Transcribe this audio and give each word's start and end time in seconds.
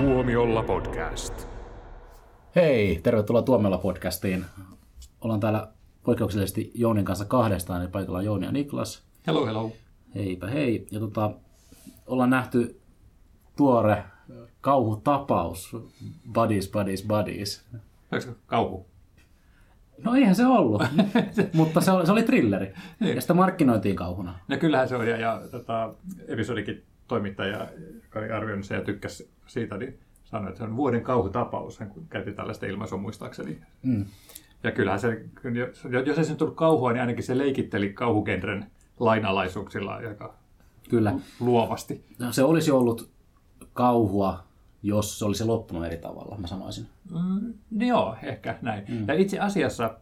Tuomiolla 0.00 0.62
podcast. 0.62 1.48
Hei, 2.56 3.00
tervetuloa 3.02 3.42
Tuomiolla 3.42 3.78
podcastiin. 3.78 4.44
Ollaan 5.20 5.40
täällä 5.40 5.68
poikkeuksellisesti 6.02 6.70
Jounin 6.74 7.04
kanssa 7.04 7.24
kahdestaan, 7.24 7.80
eli 7.82 7.90
paikalla 7.90 8.18
on 8.18 8.24
Jouni 8.24 8.46
ja 8.46 8.52
Niklas. 8.52 9.02
Hello, 9.26 9.46
hello. 9.46 9.72
Heipä 10.14 10.46
hei. 10.46 10.86
Ja 10.90 11.00
tota, 11.00 11.30
ollaan 12.06 12.30
nähty 12.30 12.80
tuore 13.56 14.04
kauhutapaus, 14.60 15.76
Buddies, 16.32 16.70
Buddies, 16.70 17.06
Buddies. 17.06 17.66
Oliko 18.12 18.26
se 18.26 18.34
kauhu? 18.46 18.86
No 20.04 20.14
eihän 20.14 20.34
se 20.34 20.46
ollut, 20.46 20.82
mutta 21.52 21.80
se 21.80 21.90
oli, 21.90 22.06
se 22.06 22.12
oli 22.12 22.22
thrilleri. 22.22 22.72
Niin. 23.00 23.14
Ja 23.14 23.20
sitä 23.20 23.34
markkinoitiin 23.34 23.96
kauhuna. 23.96 24.38
No 24.48 24.56
kyllähän 24.56 24.88
se 24.88 24.96
on, 24.96 25.08
ja, 25.08 25.16
ja 25.16 25.42
tota, 25.50 25.94
episodikin 26.28 26.89
toimittaja, 27.10 27.68
joka 28.02 28.18
oli 28.18 28.30
arvioinut 28.30 28.66
sen 28.66 28.78
ja 28.78 28.84
tykkäsi 28.84 29.30
siitä, 29.46 29.76
niin 29.76 29.98
sanoi, 30.24 30.48
että 30.48 30.58
se 30.58 30.64
on 30.64 30.76
vuoden 30.76 31.02
kauhutapaus. 31.02 31.80
Hän 31.80 31.92
käytti 32.08 32.32
tällaista 32.32 32.66
ilmaisua 32.66 32.98
muistaakseni. 32.98 33.62
Mm. 33.82 34.04
Ja 34.62 34.72
kyllähän 34.72 35.00
se, 35.00 35.24
jos, 35.54 35.84
jos 36.06 36.18
ei 36.18 36.24
se 36.24 36.30
nyt 36.30 36.38
tullut 36.38 36.56
kauhua, 36.56 36.92
niin 36.92 37.00
ainakin 37.00 37.24
se 37.24 37.38
leikitteli 37.38 37.92
kauhugenren 37.92 38.66
lainalaisuuksilla 39.00 39.94
aika 39.94 40.34
Kyllä. 40.90 41.14
luovasti. 41.40 42.04
No, 42.18 42.32
se 42.32 42.42
olisi 42.42 42.70
ollut 42.70 43.10
kauhua, 43.72 44.44
jos 44.82 45.18
se 45.18 45.24
olisi 45.24 45.44
loppunut 45.44 45.86
eri 45.86 45.96
tavalla, 45.96 46.36
mä 46.38 46.46
sanoisin. 46.46 46.86
Mm, 47.10 47.54
niin 47.70 47.88
joo, 47.88 48.16
ehkä 48.22 48.58
näin. 48.62 48.84
Mm. 48.88 49.08
Ja 49.08 49.14
itse 49.14 49.38
asiassa 49.38 49.98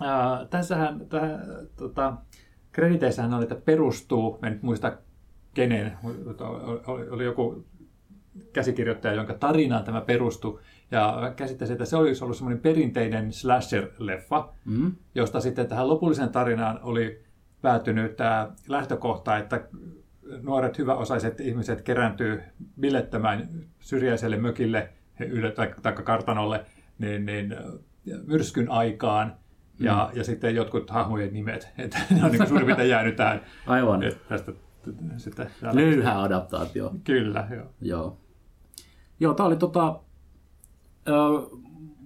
ää, 0.00 0.46
tässähän, 0.50 1.06
tähän, 1.08 1.40
tota, 1.76 2.16
krediteissähän 2.72 3.34
oli, 3.34 3.42
että 3.42 3.54
perustuu, 3.54 4.38
en 4.42 4.52
nyt 4.52 4.62
muista 4.62 4.98
kenen, 5.54 5.92
oli, 6.86 7.08
oli 7.08 7.24
joku 7.24 7.64
käsikirjoittaja, 8.52 9.14
jonka 9.14 9.34
tarinaan 9.34 9.84
tämä 9.84 10.00
perustui, 10.00 10.60
ja 10.90 11.32
käsittäisi, 11.36 11.72
että 11.72 11.84
se 11.84 11.96
olisi 11.96 12.24
ollut 12.24 12.36
semmoinen 12.36 12.62
perinteinen 12.62 13.30
slasher-leffa, 13.32 14.48
Mm. 14.64 14.92
josta 15.14 15.40
sitten 15.40 15.66
tähän 15.66 15.88
lopulliseen 15.88 16.28
tarinaan 16.28 16.80
oli 16.82 17.22
päätynyt 17.62 18.16
tämä 18.16 18.50
lähtökohta, 18.68 19.38
että 19.38 19.68
nuoret 20.42 20.78
hyväosaiset 20.78 21.40
ihmiset 21.40 21.82
kerääntyy 21.82 22.42
bilettämään 22.80 23.48
syrjäiselle 23.80 24.36
mökille 24.36 24.88
yle- 25.28 25.52
tai, 25.52 25.74
tai 25.82 25.92
kartanolle 25.92 26.64
niin, 26.98 27.26
niin, 27.26 27.56
myrskyn 28.26 28.70
aikaan 28.70 29.34
ja, 29.80 30.08
mm. 30.12 30.18
ja 30.18 30.24
sitten 30.24 30.54
jotkut 30.54 30.90
hahmojen 30.90 31.32
nimet. 31.32 31.68
Että 31.78 31.98
ne 32.10 32.24
on 32.24 32.30
niin 32.32 32.46
suurin 32.48 32.66
piirtein 32.66 32.90
jäänyt 32.90 33.16
tähän. 33.16 33.40
Aivan. 33.66 34.00
Tästä, 34.28 34.52
sitten, 35.16 35.50
Löyhä 35.72 36.22
adaptaatio. 36.22 36.94
Kyllä, 37.04 37.48
joo. 37.50 37.66
Joo. 37.80 38.18
Joo, 39.20 39.34
tää 39.34 39.46
oli 39.46 39.56
tota, 39.56 40.00
ö, 41.08 41.12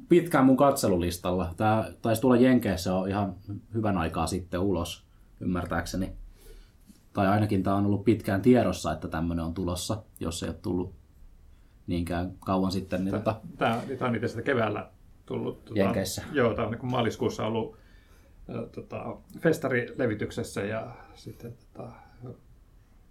pitkään 0.09 0.45
mun 0.45 0.57
katselulistalla. 0.57 1.55
Tää 1.56 1.93
taisi 2.03 2.21
tulla 2.21 2.37
Jenkeissä 2.37 2.95
on 2.95 3.09
ihan 3.09 3.34
hyvän 3.75 3.99
aikaa 3.99 4.27
sitten 4.27 4.61
ulos, 4.61 5.06
ymmärtääkseni. 5.41 6.12
Tai 7.12 7.27
ainakin 7.27 7.62
tämä 7.62 7.77
on 7.77 7.87
ollut 7.87 8.05
pitkään 8.05 8.43
tiedossa, 8.43 8.93
että 8.93 9.09
tämmöinen 9.09 9.45
on 9.45 9.55
tulossa, 9.55 10.03
jos 10.21 10.43
ei 10.43 10.49
ole 10.49 10.56
tullut 10.62 10.95
niinkään 11.87 12.33
kauan 12.41 12.73
sitten. 12.73 13.05
Niin 13.05 13.15
tota, 13.15 13.41
Tämä, 13.59 13.81
tämä 13.99 14.09
on 14.09 14.15
itse 14.15 14.27
asiassa 14.27 14.43
keväällä 14.43 14.91
tullut. 15.27 15.65
Tota, 15.65 15.81
Jenkeissä. 15.81 16.23
Joo, 16.33 16.55
tämä 16.55 16.69
on 16.69 16.73
niin 16.73 16.91
maaliskuussa 16.91 17.47
ollut 17.47 17.77
tota, 18.73 19.17
festarilevityksessä 19.39 20.61
ja 20.61 20.97
sitten 21.15 21.53
tota, 21.53 21.93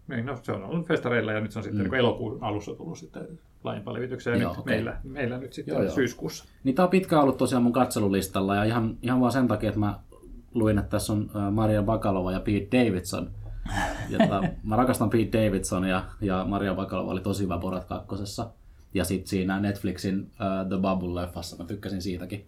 niin, 0.08 0.26
no, 0.26 0.38
se 0.44 0.52
on 0.52 0.64
ollut 0.64 0.88
festareilla 0.88 1.32
ja 1.32 1.40
nyt 1.40 1.52
se 1.52 1.60
on 1.60 1.64
sitten 1.64 1.82
mm. 1.82 1.92
niin 1.92 2.00
elokuun 2.00 2.44
alussa 2.44 2.76
tullut 2.76 2.98
sitten 2.98 3.40
laajempaan 3.64 3.96
levitykseen 3.96 4.36
ja 4.36 4.42
Joo, 4.42 4.52
nyt 4.52 4.60
okei. 4.60 4.76
meillä, 4.76 4.98
meillä 5.04 5.38
nyt 5.38 5.54
sitten 5.54 5.74
Joo, 5.74 5.84
joo. 5.84 5.94
syyskuussa. 5.94 6.46
Niin 6.64 6.76
tää 6.76 6.86
on 6.86 6.92
pitkään 6.92 7.22
ollut 7.22 7.38
tosiaan 7.38 7.64
mun 7.64 7.74
katselulistalla 7.74 8.56
ja 8.56 8.64
ihan, 8.64 8.98
ihan 9.02 9.20
vaan 9.20 9.32
sen 9.32 9.48
takia, 9.48 9.70
että 9.70 9.80
mä 9.80 10.00
luin, 10.54 10.78
että 10.78 10.90
tässä 10.90 11.14
on 11.14 11.30
Maria 11.52 11.84
Bakalova 11.84 12.32
ja 12.32 12.40
Pete 12.40 12.78
Davidson. 12.78 13.32
Ja 14.10 14.20
tota, 14.20 14.44
mä 14.64 14.76
rakastan 14.76 15.10
Pete 15.10 15.46
Davidsonia 15.46 16.04
ja 16.22 16.46
Maria 16.46 16.76
Bakalova 16.76 17.12
oli 17.12 17.22
tosi 17.22 17.44
hyvä 17.44 17.58
Borat 17.58 17.86
kakkosessa. 17.86 18.50
Ja 18.94 19.06
sitten 19.06 19.28
siinä 19.28 19.60
Netflixin 19.60 20.20
uh, 20.20 20.67
The 20.67 20.76
Bubble-leffassa, 20.76 21.58
mä 21.58 21.66
tykkäsin 21.66 22.02
siitäkin. 22.02 22.46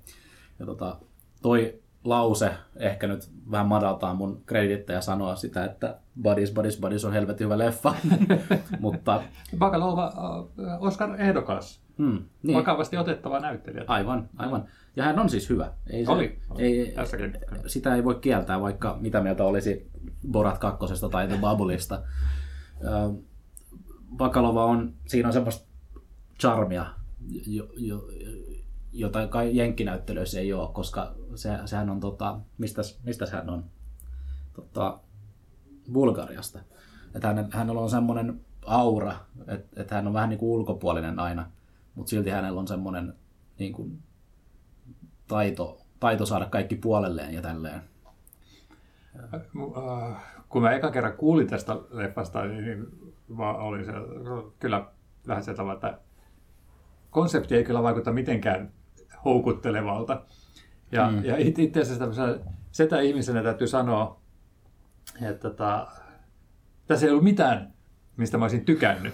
Ja 0.59 0.66
tota, 0.66 0.98
toi 1.42 1.80
lause 2.04 2.52
ehkä 2.76 3.08
nyt 3.08 3.30
vähän 3.52 3.68
madaltaa 3.68 4.14
mun 4.14 4.42
kredittejä 4.46 5.02
sanoa 5.02 5.36
sitä, 5.36 5.66
että 5.66 5.98
Buddies, 6.24 6.52
Buddies, 6.52 6.80
Buddies 6.80 7.06
on 7.06 7.14
helvetin 7.14 7.46
hyvä 7.46 7.58
leffa. 7.58 7.96
Mutta 8.80 9.24
Bakalova 9.58 10.06
äh, 10.06 10.84
Oscar 10.84 11.22
ehdokas, 11.22 11.82
hmm, 11.98 12.26
niin. 12.44 12.58
vakavasti 12.58 12.98
otettava 12.98 13.40
näyttelijä. 13.40 13.84
Aivan, 13.88 14.30
aivan. 14.38 14.66
Ja 14.96 15.04
hän 15.04 15.20
on 15.20 15.30
siis 15.30 15.50
hyvä. 15.50 15.72
Ei 15.90 16.06
se, 16.06 16.12
Oli, 16.12 16.40
oli. 16.50 16.64
Ei, 16.64 16.92
Tässäkin. 16.92 17.38
sitä 17.68 17.96
ei 17.96 18.04
voi 18.04 18.16
kieltää, 18.16 18.62
vaikka 18.62 18.98
mitä 19.02 19.22
mieltä 19.22 19.44
olisi 19.44 19.90
Borat 20.31 20.58
kakkosesta 20.58 21.10
tai 21.10 21.28
The 21.28 21.38
Bubbleista. 21.42 22.02
Bakalova 24.18 24.66
on, 24.66 24.94
siinä 25.08 25.30
on 25.30 25.34
semmoista 25.34 25.68
charmia, 26.40 26.86
jo, 27.48 27.68
jo, 27.78 28.08
jota 28.94 29.27
kai 29.27 29.55
jenkkinäyttelyissä 29.55 30.39
ei 30.39 30.53
ole, 30.53 30.69
koska 30.73 31.16
se, 31.35 31.50
sehän 31.66 31.89
on, 31.89 32.00
tota, 32.00 32.39
mistäs, 32.57 33.00
mistäs 33.03 33.31
hän 33.31 33.50
on? 33.50 33.63
Tota, 34.53 35.00
Bulgariasta. 35.94 36.59
Että 37.16 37.27
hän, 37.27 37.50
hänellä 37.51 37.81
on 37.81 37.89
semmoinen 37.89 38.41
aura, 38.66 39.16
että, 39.47 39.81
että 39.81 39.95
hän 39.95 40.07
on 40.07 40.13
vähän 40.13 40.29
niin 40.29 40.39
kuin 40.39 40.50
ulkopuolinen 40.50 41.19
aina, 41.19 41.51
mutta 41.95 42.09
silti 42.09 42.29
hänellä 42.29 42.59
on 42.59 42.67
semmoinen 42.67 43.13
niin 43.59 43.73
kuin, 43.73 44.00
taito, 45.27 45.81
taito 46.00 46.25
saada 46.25 46.45
kaikki 46.45 46.75
puolelleen 46.75 47.33
ja 47.33 47.41
tälleen. 47.41 47.81
Äh, 49.33 49.41
kun 50.50 50.61
mä 50.61 50.71
eka 50.71 50.91
kerran 50.91 51.17
kuulin 51.17 51.47
tästä 51.47 51.77
leffasta, 51.89 52.45
niin 52.45 52.88
mä 53.27 53.53
olin 53.53 53.85
se, 53.85 53.91
kyllä 54.59 54.85
vähän 55.27 55.44
se 55.44 55.53
tavalla, 55.53 55.73
että 55.73 56.00
konsepti 57.11 57.56
ei 57.56 57.63
kyllä 57.63 57.83
vaikuta 57.83 58.11
mitenkään 58.11 58.71
houkuttelevalta. 59.25 60.22
Ja, 60.92 61.12
mm. 61.12 61.25
ja 61.25 61.38
it- 61.38 61.59
itse 61.59 61.81
asiassa 61.81 62.00
tämmöisenä 62.00 62.36
setä 62.72 63.00
ihmisenä 63.00 63.44
täytyy 63.44 63.68
sanoa, 63.68 64.20
että 65.22 65.50
tota, 65.50 65.88
tässä 66.88 67.06
ei 67.06 67.12
ollut 67.12 67.24
mitään, 67.24 67.74
mistä 68.18 68.38
mä 68.38 68.44
olisin 68.46 68.66
tykännyt. 68.66 69.14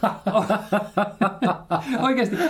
Oikeasti. 2.07 2.37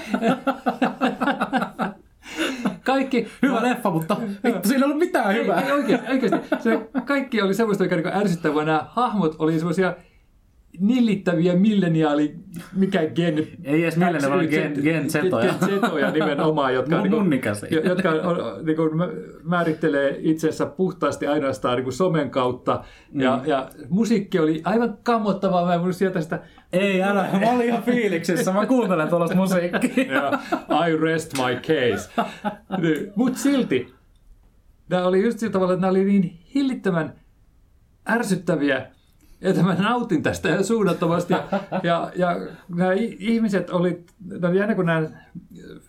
Kaikki, 2.84 3.28
Hyvä 3.42 3.64
leffa, 3.64 3.90
mutta 3.90 4.18
vittu, 4.44 4.68
siinä 4.68 4.78
ei 4.80 4.84
ollut 4.84 5.00
mitään 5.00 5.36
hyvää. 5.36 5.62
ei, 5.62 5.72
oikeasti, 5.72 6.12
oikeasti. 6.12 6.40
Se 6.60 6.90
kaikki 7.06 7.42
oli 7.42 7.54
semmoista, 7.54 7.84
joka 7.84 7.96
niin 7.96 8.08
ärsyttävää. 8.08 8.66
Nämä 8.66 8.86
hahmot 8.90 9.36
oli 9.40 9.58
semmoisia 9.58 9.96
nillittäviä 10.80 11.56
milleniaali, 11.56 12.36
mikä 12.76 13.06
gen... 13.08 13.48
Ei 13.64 13.84
edes 13.84 13.98
milleniaali, 13.98 14.36
vaan 14.36 14.46
gen- 14.46 14.82
gen 14.84 15.10
zetoja. 15.10 15.54
Gen 15.60 15.70
zetoja 15.70 16.12
nimenomaan, 16.12 16.74
jotka, 16.74 16.96
Mun 16.96 17.04
niin 17.04 17.12
munnikäisiä. 17.14 17.70
jo- 17.72 17.82
jotka 17.82 18.10
on, 18.10 18.66
niin 18.66 18.76
kuin, 18.76 18.98
mä- 18.98 19.10
määrittelee 19.44 20.16
itsensä 20.20 20.66
puhtaasti 20.66 21.28
ainoastaan 21.28 21.76
niin 21.76 21.84
kuin 21.84 21.94
somen 21.94 22.30
kautta. 22.30 22.84
Ja, 23.14 23.38
Mm. 23.44 23.50
ja 23.50 23.70
musiikki 23.90 24.40
oli 24.40 24.62
aivan 24.66 24.98
kammottavaa. 25.04 25.66
Mä 25.66 25.74
en 25.74 25.80
voinut 25.80 25.96
sieltä 25.96 26.22
sitä 26.22 26.40
Ei, 26.74 27.04
älä, 27.04 27.30
mä 27.42 27.52
olin 27.52 27.66
ihan 27.68 27.84
fiiliksissä, 27.84 28.52
mä 28.54 28.66
kuuntelen 28.66 29.08
tuollaista 29.10 29.36
musiikkia. 29.38 30.14
ja 30.14 30.32
I 30.88 30.98
rest 30.98 31.34
my 31.38 31.56
case. 31.56 32.10
Mutta 33.16 33.40
silti, 33.40 33.94
nämä 34.90 35.06
oli 35.06 35.24
just 35.24 35.40
sillä 35.40 35.54
tavalla, 35.54 35.74
että 35.74 35.82
nämä 35.82 35.92
oli 35.92 36.04
niin 36.06 36.40
hillittömän 36.56 37.14
ärsyttäviä, 38.10 38.86
että 39.42 39.64
mä 39.64 39.76
nautin 39.76 40.24
tästä 40.24 40.50
ihan 40.50 40.64
suunnattomasti. 40.64 41.34
Ja, 41.84 42.12
ja, 42.16 42.38
nämä 42.76 42.94
ihmiset 43.20 43.70
oli, 43.70 44.04
oli 44.50 44.60
jännä 44.60 44.76
kun 44.76 44.86
nämä 44.86 45.10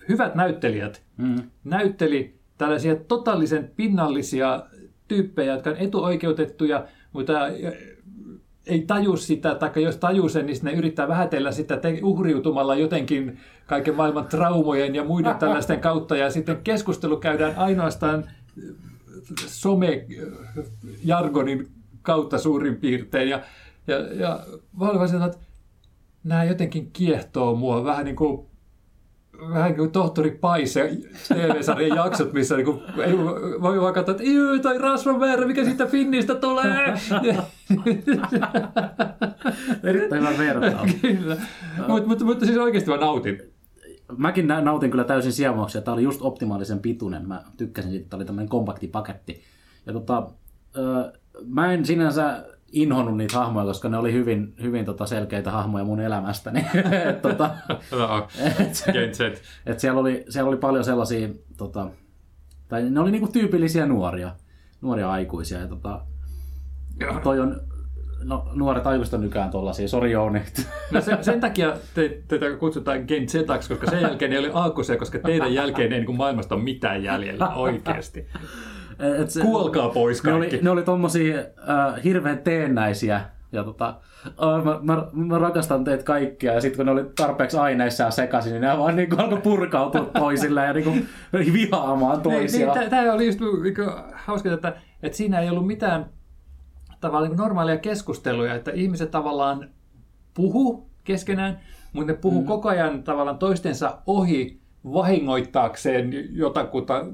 hyvät 0.08 0.34
näyttelijät 0.34 1.02
Mm. 1.16 1.42
näytteli 1.64 2.34
tällaisia 2.58 2.96
totaalisen 2.96 3.70
pinnallisia 3.76 4.62
tyyppejä, 5.08 5.52
jotka 5.52 5.70
on 5.70 5.76
etuoikeutettuja, 5.76 6.84
mutta 7.12 7.32
ei 8.66 8.84
taju 8.86 9.16
sitä, 9.16 9.54
tai 9.54 9.82
jos 9.82 9.96
taju 9.96 10.28
sen, 10.28 10.46
niin 10.46 10.56
ne 10.62 10.72
yrittää 10.72 11.08
vähätellä 11.08 11.52
sitä 11.52 11.76
te- 11.76 12.00
uhriutumalla 12.02 12.74
jotenkin 12.74 13.38
kaiken 13.66 13.94
maailman 13.94 14.26
traumojen 14.26 14.94
ja 14.94 15.04
muiden 15.04 15.34
tällaisten 15.40 15.80
kautta, 15.80 16.16
ja 16.16 16.30
sitten 16.30 16.56
keskustelu 16.64 17.16
käydään 17.16 17.54
ainoastaan 17.56 18.24
some-jargonin 19.46 21.68
kautta 22.06 22.38
suurin 22.38 22.76
piirtein, 22.76 23.28
ja, 23.28 23.40
ja, 23.86 23.96
ja 24.14 24.40
mä 24.80 24.88
olin 24.88 24.98
vaan 24.98 25.22
että 25.26 25.38
nämä 26.24 26.44
jotenkin 26.44 26.90
kiehtoo 26.92 27.54
mua 27.54 27.84
vähän 27.84 28.04
niin 28.04 28.16
kuin 28.16 28.46
vähän 29.40 29.64
niin 29.64 29.76
kuin 29.76 29.90
tohtori 29.90 30.30
Paise 30.30 30.96
TV-sarjan 31.28 31.96
jaksot, 31.96 32.32
missä 32.32 32.56
niin 32.56 32.64
kuin, 32.64 32.82
ei 33.04 33.18
voi 33.62 33.80
vaan 33.80 33.94
katsoa, 33.94 34.12
että 34.12 34.24
"Ii, 34.24 34.60
toi 34.62 34.78
rasvan 34.78 35.18
määrä, 35.18 35.46
mikä 35.46 35.64
siitä 35.64 35.86
Finnistä 35.86 36.34
tulee. 36.34 36.94
Erittäin 39.82 40.22
hyvä 40.28 40.38
vertaus. 40.38 40.90
Kyllä. 41.02 41.36
Mutta 41.88 42.06
mut, 42.08 42.22
mut, 42.22 42.40
siis 42.40 42.58
oikeasti 42.58 42.90
mä 42.90 42.96
nautin. 42.96 43.42
mäkin 44.16 44.46
nautin 44.46 44.90
kyllä 44.90 45.04
täysin 45.04 45.32
siemuaksi, 45.32 45.78
ja 45.78 45.82
tämä 45.82 45.92
oli 45.92 46.02
just 46.02 46.22
optimaalisen 46.22 46.78
pituinen. 46.78 47.28
Mä 47.28 47.42
tykkäsin 47.56 47.90
siitä, 47.90 48.04
että 48.04 48.16
oli 48.16 48.24
tämmöinen 48.24 48.48
kompakti 48.48 48.88
paketti. 48.88 49.42
Ja 49.86 49.92
tota, 49.92 50.30
ö, 50.76 51.12
mä 51.44 51.72
en 51.72 51.86
sinänsä 51.86 52.44
inhonnut 52.72 53.16
niitä 53.16 53.38
hahmoja, 53.38 53.66
koska 53.66 53.88
ne 53.88 53.98
oli 53.98 54.12
hyvin, 54.12 54.54
hyvin 54.62 54.84
tota 54.84 55.06
selkeitä 55.06 55.50
hahmoja 55.50 55.84
mun 55.84 56.00
elämästäni. 56.00 56.66
Et 57.08 57.22
tota, 57.22 57.50
Gen 58.92 59.14
Z. 59.14 59.20
et 59.66 59.80
siellä, 59.80 60.00
oli, 60.00 60.24
siellä 60.28 60.48
oli 60.48 60.56
paljon 60.56 60.84
sellaisia, 60.84 61.28
tota, 61.56 61.90
tai 62.68 62.90
ne 62.90 63.00
oli 63.00 63.10
niinku 63.10 63.28
tyypillisiä 63.28 63.86
nuoria, 63.86 64.30
nuoria 64.80 65.10
aikuisia. 65.10 65.60
Ja 65.60 65.66
tota, 65.68 66.00
toi 67.22 67.40
on, 67.40 67.60
no 68.24 68.48
nuoret 68.54 68.86
aikuiset 68.86 69.14
on 69.14 69.20
nykään 69.20 69.50
tollasia, 69.50 69.88
sori 69.88 70.12
Jouni. 70.12 70.42
No 70.92 71.00
sen, 71.00 71.24
sen 71.24 71.40
takia 71.40 71.76
te, 71.94 72.22
teitä 72.28 72.46
kutsutaan 72.58 73.04
Gen 73.08 73.28
Zx, 73.28 73.68
koska 73.68 73.90
sen 73.90 74.00
jälkeen 74.00 74.32
ei 74.32 74.38
ole 74.38 74.50
aakkosia, 74.54 74.96
koska 74.96 75.18
teidän 75.18 75.54
jälkeen 75.54 75.92
ei 75.92 75.98
niin 75.98 76.06
kuin 76.06 76.18
maailmasta 76.18 76.54
ole 76.54 76.64
mitään 76.64 77.02
jäljellä 77.02 77.48
oikeasti. 77.54 78.26
Et 78.98 79.30
se, 79.30 79.40
Kuolkaa 79.40 79.88
pois 79.88 80.24
ne 80.24 80.30
kaikki. 80.32 80.56
oli, 80.56 80.64
ne 80.64 80.70
oli 80.70 80.82
tommosia 80.82 81.38
äh, 81.38 82.04
hirveän 82.04 82.38
teennäisiä. 82.38 83.20
Ja 83.52 83.64
tota, 83.64 83.94
äh, 84.26 84.64
mä, 84.64 84.78
mä, 84.82 85.06
mä, 85.12 85.38
rakastan 85.38 85.84
teitä 85.84 86.04
kaikkia. 86.04 86.52
Ja 86.52 86.60
sitten 86.60 86.76
kun 86.76 86.86
ne 86.86 86.92
oli 86.92 87.04
tarpeeksi 87.16 87.56
aineissa 87.56 88.04
ja 88.04 88.10
sekaisin, 88.10 88.52
niin 88.52 88.60
ne 88.62 88.78
vaan 88.78 88.96
niin 88.96 89.20
alkoi 89.20 89.40
purkautua 89.40 90.10
toisilleen 90.18 90.66
ja 90.66 90.72
niin 90.72 90.84
kuin, 90.84 91.08
vihaamaan 91.52 92.20
toisia. 92.20 92.74
Niin, 92.74 92.90
Tämä 92.90 93.12
oli 93.12 93.26
just 93.26 93.40
niin 93.40 93.74
hauska, 94.14 94.52
että, 94.52 94.76
että 95.02 95.16
siinä 95.16 95.40
ei 95.40 95.50
ollut 95.50 95.66
mitään 95.66 96.06
tavallaan 97.00 97.30
niin 97.30 97.38
normaalia 97.38 97.78
keskusteluja, 97.78 98.54
että 98.54 98.70
ihmiset 98.70 99.10
tavallaan 99.10 99.70
puhu 100.34 100.90
keskenään, 101.04 101.60
mutta 101.92 102.12
ne 102.12 102.18
puhu 102.18 102.40
mm. 102.40 102.46
koko 102.46 102.68
ajan 102.68 103.02
tavallaan 103.02 103.38
toistensa 103.38 103.98
ohi 104.06 104.60
vahingoittaakseen 104.92 106.12
jotakuta 106.36 107.04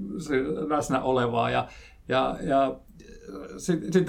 läsnä 0.68 1.00
olevaa. 1.02 1.50
Ja, 1.50 1.68
ja, 2.08 2.36
ja 2.42 2.76
sitten 3.56 3.92
sit, 3.92 4.06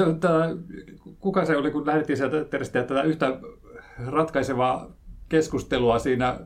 kuka 1.19 1.45
se 1.45 1.57
oli, 1.57 1.71
kun 1.71 1.87
lähdettiin 1.87 2.17
sieltä 2.17 2.43
tervestiä 2.43 2.83
tätä 2.83 3.03
yhtä 3.03 3.37
ratkaisevaa 4.07 4.91
keskustelua 5.29 5.99
siinä 5.99 6.39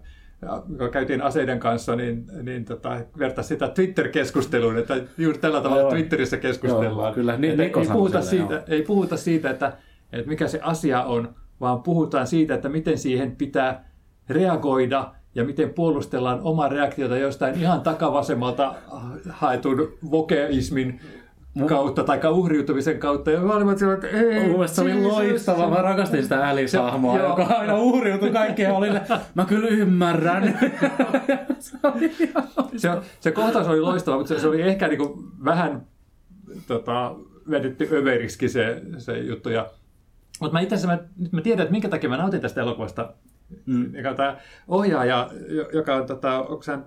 joka 0.69 0.89
käytiin 0.89 1.21
aseiden 1.21 1.59
kanssa, 1.59 1.95
niin, 1.95 2.25
niin 2.43 2.65
tota, 2.65 3.01
vertaisi 3.19 3.47
sitä 3.47 3.67
Twitter-keskusteluun, 3.67 4.77
että 4.77 4.95
juuri 5.17 5.37
tällä 5.39 5.61
tavalla 5.61 5.81
Joo. 5.81 5.89
Twitterissä 5.91 6.37
keskustellaan. 6.37 7.05
Joo, 7.07 7.13
kyllä. 7.13 7.37
Ni- 7.37 7.47
Että 7.49 7.63
Niko 7.63 7.79
ei, 7.79 7.87
puhuta 7.87 8.21
siitä, 8.21 8.63
ei 8.67 8.81
puhuta 8.81 9.17
siitä, 9.17 9.49
että, 9.49 9.77
että 10.13 10.29
mikä 10.29 10.47
se 10.47 10.59
asia 10.63 11.03
on, 11.03 11.35
vaan 11.61 11.83
puhutaan 11.83 12.27
siitä, 12.27 12.55
että 12.55 12.69
miten 12.69 12.97
siihen 12.97 13.35
pitää 13.35 13.89
reagoida 14.29 15.13
ja 15.37 15.43
miten 15.43 15.73
puolustellaan 15.73 16.39
omaa 16.43 16.69
reaktiota 16.69 17.17
jostain 17.17 17.59
ihan 17.59 17.81
takavasemmalta 17.81 18.75
haetun 19.29 19.97
vokeismin 20.11 20.99
kautta 21.65 22.03
tai 22.03 22.19
uhriutumisen 22.31 22.99
kautta. 22.99 23.31
Ja 23.31 23.39
mä 23.39 23.53
olin 23.53 23.79
sillä, 23.79 23.93
että 23.93 24.07
ei, 24.07 24.39
Mun 24.39 24.51
mielestä 24.51 24.75
se 24.75 24.81
oli 24.81 25.01
loistava. 25.01 25.69
Mä 25.69 25.81
rakastin 25.81 26.23
sitä 26.23 26.49
Alice-hahmoa, 26.49 27.19
joka 27.19 27.43
aina 27.43 27.75
uhriutui 27.75 28.31
kaikkeen. 28.31 28.71
Oli, 28.71 28.89
mä 29.35 29.45
kyllä 29.45 29.67
ymmärrän. 29.67 30.59
se 31.59 31.77
se, 32.77 32.89
se 33.19 33.31
kohtaus 33.31 33.67
oli 33.67 33.81
loistava, 33.81 34.17
mutta 34.17 34.33
se, 34.33 34.39
se 34.39 34.47
oli 34.47 34.61
ehkä 34.61 34.87
niin 34.87 34.97
kuin 34.97 35.13
vähän 35.45 35.81
tota, 36.67 37.15
vedetty 37.49 37.89
överiksi 37.91 38.49
se, 38.49 38.81
se 38.97 39.19
juttu. 39.19 39.49
Ja, 39.49 39.69
mutta 40.41 40.53
mä 40.53 40.59
itse 40.59 40.75
asiassa 40.75 40.95
mä, 40.95 41.07
nyt 41.17 41.33
mä 41.33 41.41
tiedän, 41.41 41.63
että 41.63 41.71
minkä 41.71 41.89
takia 41.89 42.09
mä 42.09 42.17
nautin 42.17 42.41
tästä 42.41 42.61
elokuvasta. 42.61 43.13
Mm. 43.65 43.95
Joka 43.95 44.13
tämä 44.13 44.37
ohjaaja, 44.67 45.29
jo- 45.47 45.69
joka 45.73 45.95
on, 45.95 46.05
tota, 46.07 46.39
onko 46.39 46.63
hän, 46.67 46.85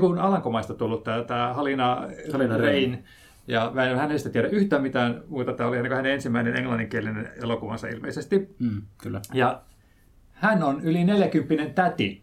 kun 0.00 0.18
Alankomaista 0.18 0.74
tullut, 0.74 1.04
tämä, 1.04 1.24
tämä 1.24 1.52
Halina, 1.52 2.08
Halina 2.32 2.56
Rein. 2.56 2.90
Rein. 2.90 3.04
Ja 3.48 3.70
mä 3.74 3.84
en 3.84 3.96
hänestä 3.98 4.30
tiedä 4.30 4.48
yhtään 4.48 4.82
mitään 4.82 5.22
muuta. 5.28 5.52
Tämä 5.52 5.68
oli 5.68 5.82
niin 5.82 5.92
hänen 5.92 6.12
ensimmäinen 6.12 6.56
englanninkielinen 6.56 7.30
elokuvansa 7.42 7.88
ilmeisesti. 7.88 8.54
Mm, 8.58 8.82
kyllä. 9.02 9.20
Ja 9.34 9.62
hän 10.30 10.62
on 10.62 10.80
yli 10.80 11.04
40 11.04 11.74
täti. 11.82 12.22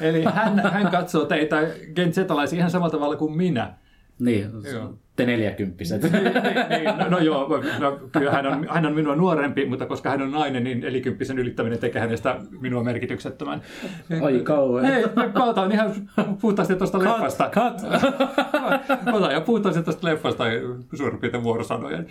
Eli 0.00 0.24
hän, 0.24 0.58
hän 0.72 0.90
katsoo 0.90 1.24
teitä 1.24 1.60
Gen 1.94 2.12
Z-laisia 2.12 2.58
ihan 2.58 2.70
samalla 2.70 2.90
tavalla 2.90 3.16
kuin 3.16 3.36
minä. 3.36 3.74
Niin, 4.18 4.50
Joo. 4.72 4.98
Te 5.26 5.32
neljäkymppiset. 5.32 6.02
niin, 6.02 6.12
niin, 6.22 6.98
no, 6.98 7.08
no 7.08 7.18
joo, 7.18 7.62
no, 7.78 8.00
kyllä 8.12 8.30
hän 8.32 8.46
on, 8.46 8.66
hän 8.70 8.86
on 8.86 8.94
minua 8.94 9.16
nuorempi, 9.16 9.66
mutta 9.66 9.86
koska 9.86 10.10
hän 10.10 10.22
on 10.22 10.30
nainen, 10.30 10.64
niin 10.64 10.80
nelikymppisen 10.80 11.38
ylittäminen 11.38 11.78
tekee 11.78 12.00
hänestä 12.00 12.36
minua 12.60 12.84
merkityksettömän. 12.84 13.62
Oi 14.20 14.40
kauhean. 14.44 14.86
Hei, 14.92 15.04
mä 15.34 15.44
otan 15.44 15.72
ihan 15.76 15.92
puhtaasti 16.40 16.76
tuosta 16.76 16.98
leffasta. 16.98 17.50
cut. 17.50 17.90
Mä 19.06 19.12
otan 19.12 19.32
ja 19.32 19.40
puhtaasti 19.40 19.82
tuosta 19.82 20.06
leffasta 20.06 20.44
suurin 20.94 21.20
piirtein 21.20 21.44
vuorosanojen. 21.44 22.06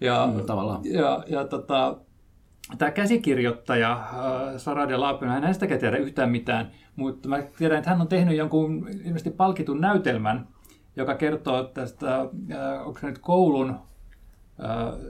Ja, 0.00 0.28
Mm, 0.34 0.46
tavallaan. 0.46 0.80
Ja, 0.84 1.24
ja 1.26 1.44
tota, 1.44 1.96
tämä 2.78 2.90
käsikirjoittaja 2.90 3.92
äh, 3.92 4.56
Sara 4.56 4.88
de 4.88 4.96
Lapen, 4.96 5.28
hän 5.28 5.42
hänestäkään 5.42 5.80
tiedä 5.80 5.96
yhtään 5.96 6.30
mitään, 6.30 6.70
mutta 6.96 7.28
mä 7.28 7.42
tiedän, 7.58 7.78
että 7.78 7.90
hän 7.90 8.00
on 8.00 8.08
tehnyt 8.08 8.36
jonkun 8.36 8.88
ilmeisesti 9.04 9.30
palkitun 9.30 9.80
näytelmän, 9.80 10.46
joka 10.96 11.14
kertoo 11.14 11.64
tästä, 11.64 12.20
äh, 12.20 12.86
onko 12.86 13.00
se 13.00 13.06
nyt 13.06 13.18
koulun 13.18 13.70
äh, 13.70 13.78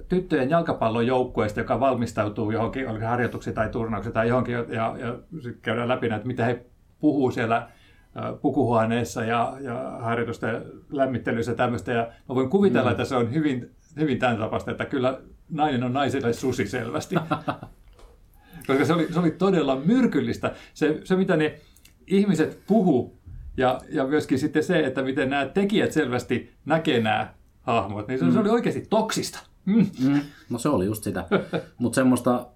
tyttöjen 0.09 0.51
jalkapallojoukkueesta, 0.51 1.61
joka 1.61 1.81
valmistautuu 1.81 2.51
johonkin, 2.51 3.05
harjoituksiin 3.07 3.55
tai 3.55 3.69
turnauksiin 3.69 4.13
tai 4.13 4.29
johonkin, 4.29 4.55
ja, 4.55 4.65
ja 4.99 5.19
sitten 5.43 5.63
käydään 5.63 5.89
läpi 5.89 6.09
näitä, 6.09 6.27
mitä 6.27 6.45
he 6.45 6.67
puhuu 7.01 7.31
siellä 7.31 7.57
äh, 7.57 8.41
pukuhuoneessa 8.43 9.25
ja, 9.25 9.57
ja 9.61 9.99
harjoitusten 10.01 10.63
lämmittelyssä 10.91 11.53
ja 11.53 11.57
tämmöistä. 11.57 11.93
Ja 11.93 12.09
mä 12.29 12.35
voin 12.35 12.51
kuvitella, 12.51 12.91
mm. 12.91 12.93
että 12.93 13.05
se 13.05 13.17
on 13.17 13.35
hyvin, 13.35 13.71
hyvin 13.97 14.19
tämän 14.19 14.39
tapaista, 14.39 14.71
että 14.71 14.85
kyllä 14.85 15.21
nainen 15.51 15.85
on 15.85 15.93
naiselle 15.93 16.33
susi 16.33 16.67
selvästi. 16.67 17.17
Koska 18.67 18.85
se 18.85 18.93
oli, 18.93 19.13
se 19.13 19.19
oli 19.19 19.31
todella 19.31 19.77
myrkyllistä. 19.77 20.55
Se, 20.75 21.01
se 21.05 21.17
mitä 21.17 21.37
ne 21.37 21.61
ihmiset 22.07 22.61
puhu 22.67 23.20
ja, 23.57 23.81
ja 23.89 24.07
myöskin 24.07 24.39
sitten 24.39 24.65
se, 24.65 24.81
että 24.81 25.03
miten 25.03 25.31
nämä 25.31 25.47
tekijät 25.47 25.93
selvästi 25.93 26.53
näkee 26.65 27.01
nämä 27.01 27.35
hahmot, 27.63 28.09
niin 28.09 28.19
se, 28.19 28.25
mm. 28.25 28.33
se 28.33 28.39
oli 28.39 28.49
oikeasti 28.49 28.87
toksista. 28.91 29.39
Mm. 29.65 29.87
Mm, 30.05 30.21
no 30.51 30.59
se 30.59 30.69
oli 30.69 30.87
just 30.87 31.05
sitä. 31.05 31.25
Mutta 31.79 31.95
semmoista, 31.95 32.47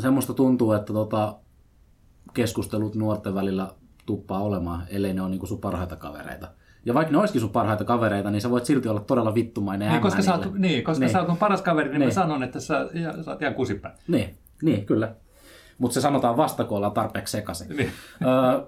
semmoista 0.00 0.34
tuntuu, 0.34 0.72
että 0.72 0.92
tota, 0.92 1.36
keskustelut 2.34 2.94
nuorten 2.94 3.34
välillä 3.34 3.70
tuppaa 4.06 4.40
olemaan, 4.42 4.82
ellei 4.90 5.14
ne 5.14 5.22
ole 5.22 5.30
niinku 5.30 5.46
sun 5.46 5.60
parhaita 5.60 5.96
kavereita. 5.96 6.48
Ja 6.86 6.94
vaikka 6.94 7.12
ne 7.12 7.18
olisikin 7.18 7.40
sun 7.40 7.50
parhaita 7.50 7.84
kavereita, 7.84 8.30
niin 8.30 8.40
sä 8.40 8.50
voit 8.50 8.64
silti 8.64 8.88
olla 8.88 9.00
todella 9.00 9.34
vittumainen 9.34 9.90
Niin, 9.90 10.02
koska, 10.02 10.22
sä 10.22 10.34
oot, 10.34 10.54
niin, 10.54 10.84
koska 10.84 11.04
Niin. 11.04 11.12
sä 11.12 11.18
oot 11.18 11.28
mun 11.28 11.36
paras 11.36 11.62
kaveri, 11.62 11.88
niin, 11.88 11.98
Niin. 11.98 12.08
mä 12.08 12.14
sanon, 12.14 12.42
että 12.42 12.60
sä, 12.60 12.88
ja, 12.94 13.22
sä 13.22 13.30
oot 13.30 13.42
ihan 13.42 13.54
kusipää. 13.54 13.94
Niin, 14.08 14.38
niin 14.62 14.86
kyllä. 14.86 15.14
Mutta 15.78 15.94
se 15.94 16.00
sanotaan 16.00 16.36
vasta, 16.36 16.64
kun 16.64 16.76
ollaan 16.76 16.92
tarpeeksi 16.92 17.32
sekaisin. 17.32 17.76
Niin. 17.76 17.90
Öö, 18.22 18.66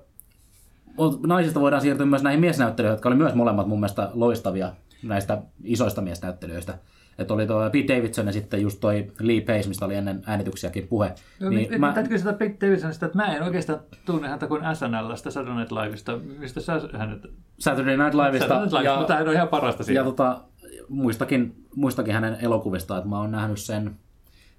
naisista 1.27 1.61
voidaan 1.61 1.83
siirtyä 1.83 2.07
myös 2.07 2.23
näihin 2.23 2.41
miesnäyttelijöihin, 2.41 2.95
jotka 2.95 3.09
oli 3.09 3.17
myös 3.17 3.35
molemmat 3.35 3.67
mun 3.67 3.81
mielestä 3.81 4.11
loistavia 4.15 4.73
näistä 5.03 5.43
isoista 5.65 6.01
miesnäyttelijöistä. 6.01 6.79
Että 7.19 7.35
oli 7.35 7.47
tuo 7.47 7.71
Pete 7.71 7.97
Davidson 7.97 8.27
ja 8.27 8.33
sitten 8.33 8.63
just 8.63 8.81
toi 8.81 9.13
Lee 9.21 9.41
Pace, 9.41 9.69
mistä 9.69 9.85
oli 9.85 9.95
ennen 9.95 10.23
äänityksiäkin 10.27 10.89
puhe. 10.89 11.15
No, 11.41 11.51
niin 11.51 11.71
niin, 11.71 11.81
mä, 11.81 11.93
Täytyykö 11.93 12.19
sitä 12.19 12.33
Pete 12.33 12.67
Davidsonista, 12.67 13.07
että 13.07 13.19
mä 13.19 13.37
en 13.37 13.43
oikeastaan 13.43 13.81
tunne 14.05 14.29
häntä 14.29 14.47
kuin 14.47 14.63
SNLstä, 14.75 15.31
Saturday 15.31 15.57
Night 15.57 15.73
Livesta. 15.73 16.19
Mistä 16.39 16.61
sä 16.61 16.81
hänet... 16.93 17.27
Saturday 17.59 17.97
Night 17.97 18.15
Livesta 18.15 18.49
Saturday 18.49 18.63
Night 18.63 18.73
Live, 18.73 18.85
ja, 18.85 18.99
mutta 18.99 19.15
hän 19.15 19.29
on 19.29 19.35
ihan 19.35 19.49
parasta 19.49 19.85
siinä. 19.85 20.01
ja 20.01 20.05
tota, 20.05 20.41
muistakin, 20.89 21.67
muistakin 21.75 22.15
hänen 22.15 22.37
elokuvistaan, 22.41 22.99
että 22.99 23.09
mä 23.09 23.21
oon 23.21 23.33
nähnyt 23.33 23.59
sen 23.59 23.97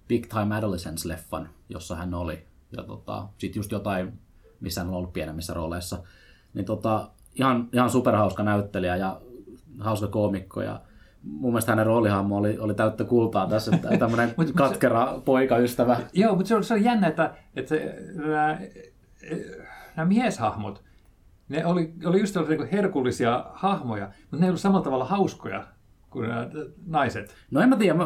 Big 0.07 0.25
Time 0.27 0.55
Adolescence-leffan, 0.55 1.47
jossa 1.69 1.95
hän 1.95 2.13
oli. 2.13 2.45
Ja 2.77 2.83
tota, 2.83 3.27
sit 3.37 3.55
just 3.55 3.71
jotain, 3.71 4.19
missä 4.59 4.81
hän 4.81 4.89
on 4.89 4.95
ollut 4.95 5.13
pienemmissä 5.13 5.53
rooleissa. 5.53 6.03
Niin 6.53 6.65
tota, 6.65 7.09
ihan, 7.35 7.69
ihan 7.73 7.89
superhauska 7.89 8.43
näyttelijä 8.43 8.95
ja 8.95 9.21
hauska 9.79 10.07
koomikko 10.07 10.61
ja 10.61 10.81
mun 11.23 11.51
mielestä 11.51 11.71
hänen 11.71 11.85
roolihahmo 11.85 12.37
oli, 12.37 12.57
oli 12.59 12.73
täyttä 12.73 13.03
kultaa 13.03 13.47
tässä, 13.47 13.75
että 13.75 13.97
tämmöinen 13.97 14.33
mut 14.37 14.47
se- 14.47 14.53
katkera 14.53 15.21
poikaystävä. 15.25 15.97
Joo, 16.13 16.35
mutta 16.35 16.47
se 16.47 16.55
on, 16.55 16.63
se 16.63 16.73
on 16.73 16.83
jännä, 16.83 17.07
että, 17.07 17.33
että 17.55 17.75
nämä, 18.15 18.57
nämä 19.95 20.07
mieshahmot, 20.07 20.83
ne 21.49 21.65
oli, 21.65 21.93
oli 22.05 22.19
just 22.19 22.35
niin 22.47 22.69
herkullisia 22.71 23.45
hahmoja, 23.53 24.05
mutta 24.21 24.37
ne 24.37 24.45
ei 24.45 24.49
ollut 24.49 24.61
samalla 24.61 24.83
tavalla 24.83 25.05
hauskoja 25.05 25.63
kuin 26.09 26.29
nämä 26.29 26.47
naiset. 26.87 27.35
No 27.51 27.61
en 27.61 27.69
mä 27.69 27.75
tiedä, 27.75 27.99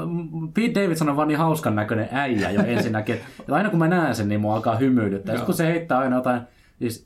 Pete 0.53 0.81
Davidson 0.81 1.09
on 1.09 1.15
vaan 1.15 1.27
niin 1.27 1.37
hauskan 1.37 1.75
näköinen 1.75 2.09
äijä 2.11 2.51
jo 2.51 2.63
ensinnäkin. 2.63 3.15
aina 3.51 3.69
kun 3.69 3.79
mä 3.79 3.87
näen 3.87 4.15
sen, 4.15 4.29
niin 4.29 4.41
mua 4.41 4.55
alkaa 4.55 4.75
hymyilyttää. 4.75 5.35
Sitten 5.35 5.45
kun 5.45 5.55
se 5.55 5.67
heittää 5.67 5.97
aina 5.97 6.15
jotain, 6.15 6.41
siis 6.81 7.05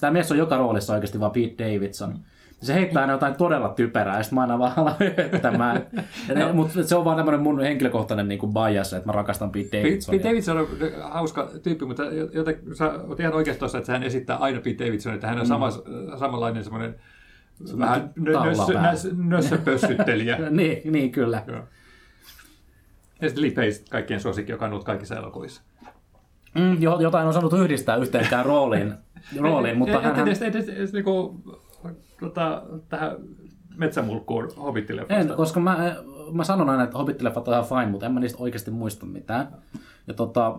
tämä 0.00 0.10
mies 0.10 0.32
on 0.32 0.38
joka 0.38 0.56
roolissa 0.56 0.94
oikeasti 0.94 1.20
vaan 1.20 1.32
Pete 1.32 1.64
Davidson. 1.64 2.18
Se 2.62 2.74
heittää 2.74 3.00
aina 3.00 3.12
jotain 3.12 3.34
todella 3.34 3.68
typerää, 3.68 4.16
ja 4.16 4.22
sitten 4.22 4.34
mä 4.34 4.40
aina 4.40 4.58
vaan 4.58 4.72
alan 4.76 4.94
hööttämään. 4.98 5.86
Mutta 6.52 6.82
se 6.82 6.96
on 6.96 7.04
vaan 7.04 7.16
tämmöinen 7.16 7.42
mun 7.42 7.60
henkilökohtainen 7.60 8.28
niin 8.28 8.38
kuin 8.38 8.52
bias, 8.52 8.92
että 8.92 9.08
mä 9.08 9.12
rakastan 9.12 9.50
Pete 9.50 9.78
Davidsonia. 9.78 10.18
Pete 10.18 10.28
Davidson 10.28 10.58
on 10.58 10.68
hauska 11.02 11.50
tyyppi, 11.62 11.84
mutta 11.84 12.02
joten 12.32 12.60
sä 12.72 12.92
oot 13.08 13.20
ihan 13.20 13.34
oikeassa 13.34 13.58
tuossa, 13.58 13.78
että 13.78 13.92
hän 13.92 14.02
esittää 14.02 14.36
aina 14.36 14.60
Pete 14.60 14.84
Davidson, 14.84 15.14
että 15.14 15.26
hän 15.26 15.40
on 15.40 15.46
sama, 15.46 15.70
samanlainen 16.18 16.64
semmoinen 16.64 16.94
vähän 17.78 18.12
nössö- 18.16 18.80
nössö- 18.80 19.14
nössöpössyttelijä. 19.16 20.38
niin, 20.50 20.92
niin, 20.92 21.12
kyllä. 21.12 21.42
Joo. 21.46 21.62
Ja 23.22 23.28
sitten 23.28 23.42
Lee 23.44 23.50
Pace, 23.50 23.84
kaikkien 23.90 24.20
suosikki, 24.20 24.52
joka 24.52 24.64
on 24.64 24.72
ollut 24.72 24.84
kaikissa 24.84 25.16
elokuvissa. 25.16 25.62
Mm, 26.54 26.82
jo- 26.82 27.00
jotain 27.00 27.26
on 27.26 27.32
saanut 27.32 27.52
yhdistää 27.52 27.96
yhteenkään 27.96 28.46
rooliin, 28.46 28.94
rooliin 29.40 29.78
mutta 29.78 30.00
hän, 30.00 30.20
edes, 30.20 30.42
edes, 30.42 30.68
edes, 30.68 30.92
niinku, 30.92 31.42
tota, 32.20 32.62
tähän 32.88 33.16
metsämulkkuun 33.76 34.44
En, 34.44 34.56
hobittileffasta. 34.56 35.34
koska 35.34 35.60
mä, 35.60 35.96
mä 36.32 36.44
sanon 36.44 36.70
aina, 36.70 36.84
että 36.84 36.98
Hobbit-leffat 36.98 37.48
on 37.48 37.54
ihan 37.54 37.64
fine, 37.64 37.86
mutta 37.86 38.06
en 38.06 38.12
mä 38.12 38.20
niistä 38.20 38.42
oikeasti 38.42 38.70
muista 38.70 39.06
mitään. 39.06 39.48
Ja 40.06 40.14
tota, 40.14 40.58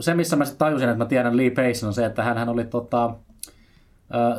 se, 0.00 0.14
missä 0.14 0.36
mä 0.36 0.44
sitten 0.44 0.58
tajusin, 0.58 0.88
että 0.88 1.04
mä 1.04 1.08
tiedän 1.08 1.36
Lee 1.36 1.50
Pace, 1.50 1.86
on 1.86 1.94
se, 1.94 2.04
että 2.04 2.22
hän 2.22 2.48
oli 2.48 2.64
tota, 2.64 3.04
äh, 3.04 3.14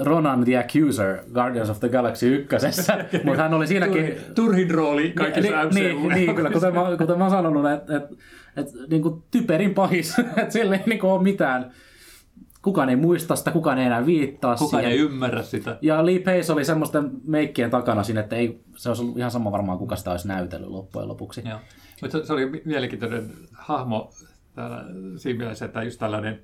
Ronan 0.02 0.44
the 0.44 0.58
Accuser 0.58 1.24
Guardians 1.34 1.70
of 1.70 1.80
the 1.80 1.90
Galaxy 1.90 2.36
ykkösessä, 2.36 3.06
mutta 3.26 3.42
hän 3.42 3.54
oli 3.54 3.68
siinäkin... 3.68 4.16
Turhin 4.36 4.72
rooli 4.72 5.12
kaikissa 5.12 5.64
niin, 5.64 5.96
MCU. 5.96 6.08
niin, 6.08 6.26
niin, 6.26 6.36
kyllä, 6.36 6.52
kuten 6.52 6.74
mä, 6.74 6.82
kuten 6.98 7.18
mä 7.18 7.24
oon 7.24 7.32
sanonut, 7.32 7.72
että, 7.72 7.98
että, 7.98 8.16
että 8.56 8.74
niin 8.90 9.02
kuin 9.02 9.24
typerin 9.32 9.74
pahis, 9.74 10.20
että 10.38 10.50
sillä 10.50 10.76
ei 10.76 10.84
niin 10.86 11.00
kuin 11.00 11.12
ole 11.12 11.24
mitään, 11.24 11.72
kukaan 12.62 12.90
ei 12.90 12.96
muista 12.96 13.36
sitä, 13.36 13.52
kukaan 13.52 13.78
ei 13.78 13.86
enää 13.86 14.06
viittaa 14.06 14.56
Kukaan 14.56 14.84
siihen. 14.84 15.00
ei 15.00 15.06
ymmärrä 15.06 15.44
sitä. 15.44 15.78
Ja 15.82 16.06
Lee 16.06 16.20
Pace 16.20 16.54
oli 16.54 16.66
semmoisten 16.66 17.12
meikkien 17.26 17.70
takana 17.70 18.04
siinä, 18.04 18.22
että 18.22 18.36
ei, 18.36 18.62
se 18.76 18.90
olisi 18.90 19.04
ollut 19.04 19.18
ihan 19.18 19.32
sama 19.32 19.52
varmaan, 19.52 19.78
kuka 19.78 19.96
sitä 19.96 20.12
olisi 20.12 20.28
näytellyt 20.28 20.70
loppujen 20.70 21.08
lopuksi. 21.08 21.42
Joo. 21.50 21.60
Mutta 22.02 22.26
se, 22.26 22.34
oli 22.34 22.62
mielenkiintoinen 22.66 23.32
hahmo 23.54 24.14
täällä, 24.56 24.86
siinä 25.18 25.38
mielessä, 25.38 25.66
että 25.66 25.84
just 25.84 26.00
tällainen 26.00 26.40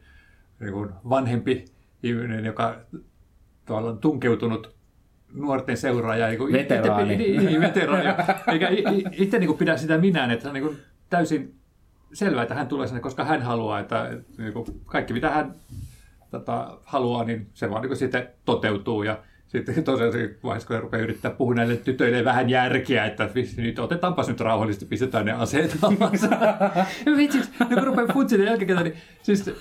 niin 0.59 0.73
kuin 0.73 0.89
vanhempi 1.09 1.65
ihminen, 2.03 2.45
joka 2.45 2.75
tuolla 3.65 3.89
on 3.89 3.97
tunkeutunut 3.97 4.75
nuorten 5.33 5.77
seuraaja. 5.77 6.27
Niin 6.27 6.37
kuin 6.37 6.53
Veteraani. 6.53 7.13
Itse, 7.13 7.45
niin, 7.49 7.61
veteraani. 7.61 8.09
Eikä 8.51 8.69
itse 9.11 9.39
niin 9.39 9.47
kuin 9.47 9.57
pidä 9.57 9.77
sitä 9.77 9.97
minään, 9.97 10.31
että 10.31 10.47
on 10.47 10.53
niin 10.53 10.63
kuin 10.63 10.77
täysin 11.09 11.55
selvää, 12.13 12.43
että 12.43 12.55
hän 12.55 12.67
tulee 12.67 12.87
sinne, 12.87 13.01
koska 13.01 13.25
hän 13.25 13.41
haluaa, 13.41 13.79
että 13.79 14.09
niin 14.37 14.53
kuin 14.53 14.65
kaikki 14.85 15.13
mitä 15.13 15.29
hän 15.29 15.55
tota, 16.31 16.77
haluaa, 16.83 17.23
niin 17.23 17.47
se 17.53 17.69
vaan 17.69 17.81
niin 17.81 17.89
kuin 17.89 17.97
sitten 17.97 18.27
toteutuu. 18.45 19.03
Ja 19.03 19.19
sitten 19.47 19.83
tosiaan 19.83 20.13
vaiheessa, 20.43 20.67
kun 20.67 20.79
rupeaa 20.79 21.03
yrittää 21.03 21.31
puhua 21.31 21.53
näille 21.55 21.75
tytöille 21.75 22.25
vähän 22.25 22.49
järkeä, 22.49 23.05
että 23.05 23.29
nyt 23.57 23.79
otetaanpas 23.79 24.27
nyt 24.27 24.39
rauhallisesti, 24.39 24.85
pistetään 24.85 25.25
ne 25.25 25.31
aseet 25.31 25.77
alas. 25.83 26.21
Vitsi, 27.17 27.39
no 27.59 27.65
kun 27.67 27.83
rupeaa 27.83 28.13
futsimaan 28.13 28.47
jälkikäteen, 28.47 28.83
niin 28.83 28.97
siis 29.21 29.51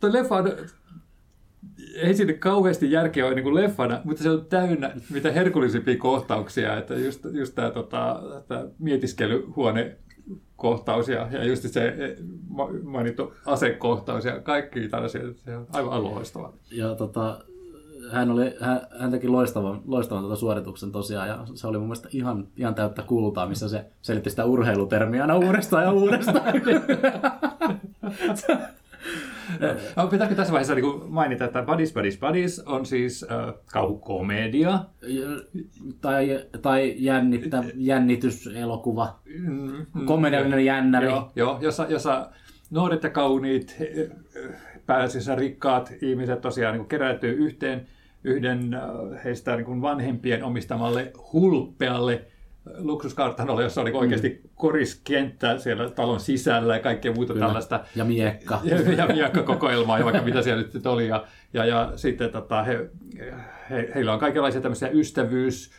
toi 0.00 0.12
leffa 0.12 0.36
on, 0.36 0.52
ei 1.94 2.14
siinä 2.14 2.32
kauheasti 2.32 2.90
järkeä 2.90 3.26
ole 3.26 3.34
niin 3.34 3.42
kuin 3.42 3.54
leffana, 3.54 4.00
mutta 4.04 4.22
se 4.22 4.30
on 4.30 4.46
täynnä 4.46 4.90
mitä 5.10 5.32
herkullisimpia 5.32 5.96
kohtauksia, 5.96 6.78
että 6.78 6.94
just, 6.94 7.26
just 7.32 7.54
tämä 7.54 7.70
tota, 7.70 8.22
tää 8.48 8.64
mietiskelyhuone 8.78 9.96
kohtaus 10.56 11.08
ja, 11.08 11.28
ja 11.30 11.44
just 11.44 11.62
se 11.62 12.16
ma- 12.48 12.70
mainittu 12.82 13.34
asekohtaus 13.46 14.24
ja 14.24 14.40
kaikki 14.40 14.88
tällaisia, 14.88 15.22
se 15.34 15.56
on 15.56 15.66
aivan 15.72 16.04
loistavaa. 16.04 16.52
Ja 16.70 16.94
tota, 16.94 17.44
hän, 18.10 18.30
oli, 18.30 18.54
hän, 18.60 18.80
hän 18.98 19.10
teki 19.10 19.28
loistavan, 19.28 19.82
loistavan 19.86 20.22
tota 20.22 20.36
suorituksen 20.36 20.92
tosiaan, 20.92 21.28
ja 21.28 21.46
se 21.54 21.66
oli 21.66 21.78
mun 21.78 21.86
mielestä 21.86 22.08
ihan, 22.12 22.48
ihan 22.56 22.74
täyttä 22.74 23.02
kultaa, 23.02 23.48
missä 23.48 23.68
se 23.68 23.84
selitti 24.02 24.30
sitä 24.30 24.44
urheilutermiä 24.44 25.22
aina 25.22 25.36
uudestaan 25.36 25.84
ja 25.84 25.92
uudestaan. 25.92 26.52
Pitääkö 30.10 30.34
tässä 30.34 30.52
vaiheessa 30.52 30.74
niin 30.74 31.02
mainita, 31.08 31.44
että 31.44 31.62
Buddies, 31.62 31.92
Buddies, 31.92 32.18
Buddies 32.18 32.58
on 32.60 32.86
siis 32.86 33.26
äh, 33.30 33.54
kauhukomedia. 33.72 34.78
Tai, 36.00 36.40
tai 36.62 36.94
jännittä, 36.96 37.64
jännityselokuva, 37.74 39.18
Mm, 39.38 39.86
komediallinen 40.06 40.64
jännäri. 40.64 41.06
Joo, 41.06 41.32
joo 41.36 41.58
jossa, 41.60 41.86
jossa 41.88 42.30
nuoret 42.70 43.02
ja 43.02 43.10
kauniit, 43.10 43.76
eh, 43.80 44.10
pääasiassa 44.86 45.34
rikkaat 45.34 45.92
ihmiset 46.02 46.40
tosiaan 46.40 46.76
niin 46.76 46.88
keräytyy 46.88 47.32
yhteen 47.32 47.86
yhden 48.24 48.74
äh, 48.74 48.80
heistä 49.24 49.56
niin 49.56 49.64
kuin 49.64 49.82
vanhempien 49.82 50.44
omistamalle 50.44 51.12
hulppealle 51.32 52.24
luksuskartanolle, 52.78 53.62
jossa 53.62 53.80
oli 53.80 53.90
niin 53.90 54.00
oikeasti 54.00 54.40
koriskenttä 54.54 55.58
siellä 55.58 55.90
talon 55.90 56.20
sisällä 56.20 56.76
ja 56.76 56.82
kaikkea 56.82 57.12
muuta 57.12 57.32
Kyllä. 57.32 57.46
tällaista 57.46 57.84
Ja 57.96 58.04
miekka. 58.04 58.60
ja, 58.64 58.80
ja 58.92 59.06
miekkakokoelmaa 59.06 59.98
ja 59.98 60.04
vaikka 60.04 60.22
mitä 60.22 60.42
siellä 60.42 60.64
nyt 60.74 60.86
oli. 60.86 61.08
Ja, 61.08 61.24
ja, 61.52 61.64
ja 61.64 61.92
sitten 61.96 62.30
tota, 62.30 62.62
he, 62.62 62.90
he, 63.70 63.92
heillä 63.94 64.12
on 64.12 64.18
kaikenlaisia 64.18 64.60
tämmöisiä 64.60 64.88
ystävyys, 64.88 65.70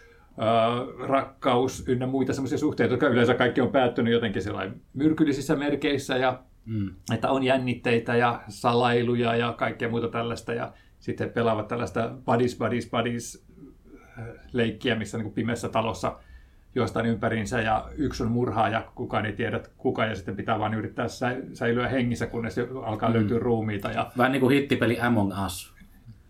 äh, 0.41 1.07
rakkaus 1.07 1.83
ynnä 1.87 2.07
muita 2.07 2.33
semmoisia 2.33 2.57
suhteita, 2.57 2.93
jotka 2.93 3.07
yleensä 3.07 3.33
kaikki 3.33 3.61
on 3.61 3.71
päättynyt 3.71 4.13
jotenkin 4.13 4.41
sellainen 4.41 4.81
myrkyllisissä 4.93 5.55
merkeissä 5.55 6.17
ja 6.17 6.43
Mm. 6.65 6.95
että 7.13 7.31
on 7.31 7.43
jännitteitä 7.43 8.15
ja 8.15 8.43
salailuja 8.47 9.35
ja 9.35 9.53
kaikkea 9.53 9.89
muuta 9.89 10.07
tällaista 10.07 10.53
ja 10.53 10.73
sitten 10.99 11.29
pelaavat 11.29 11.67
tällaista 11.67 12.11
buddies, 12.25 12.57
buddies, 12.57 12.89
buddies 12.89 13.45
leikkiä, 14.51 14.95
missä 14.95 15.17
niin 15.17 15.23
kuin 15.23 15.33
pimeässä 15.33 15.69
talossa 15.69 16.19
juostaan 16.75 17.05
ympäriinsä 17.05 17.61
ja 17.61 17.89
yksi 17.95 18.23
on 18.23 18.31
murhaa 18.31 18.69
ja 18.69 18.83
kukaan 18.95 19.25
ei 19.25 19.33
tiedä 19.33 19.59
kuka 19.77 20.05
ja 20.05 20.15
sitten 20.15 20.35
pitää 20.35 20.59
vain 20.59 20.73
yrittää 20.73 21.07
sä- 21.07 21.37
säilyä 21.53 21.87
hengissä, 21.87 22.27
kunnes 22.27 22.55
alkaa 22.85 23.09
Mm. 23.09 23.15
löytyä 23.15 23.39
ruumiita 23.39 23.91
ja 23.91 24.11
Vähän 24.17 24.31
niin 24.31 24.39
kuin 24.41 24.53
hittipeli 24.55 24.99
Among 25.01 25.33
Us. 25.45 25.73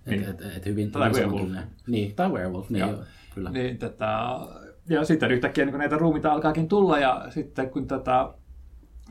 Et, 0.06 0.12
Niin. 0.12 0.30
et, 0.30 0.42
et 0.58 0.66
hyvin, 0.66 0.92
Tai 0.92 1.10
hyvin 1.10 1.32
Werewolf. 1.32 1.66
Niin, 1.88 2.16
tai 2.16 2.30
Werewolf, 2.30 2.70
niin 2.70 2.80
joo, 2.88 2.94
kyllä. 3.36 3.50
Niin, 3.52 3.78
tätä, 3.78 4.08
ja 4.90 5.06
sitten 5.06 5.32
yhtäkkiä 5.32 5.66
niin 5.66 5.78
näitä 5.78 5.98
ruumiita 5.98 6.32
alkaakin 6.32 6.68
tulla 6.68 7.00
ja 7.00 7.26
sitten 7.30 7.70
kun 7.70 7.88
tätä 7.88 8.30